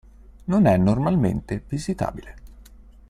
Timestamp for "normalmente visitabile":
0.77-2.35